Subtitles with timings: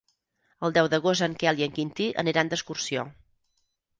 [0.67, 3.07] El deu d'agost en Quel i en Quintí aniran d'excursió.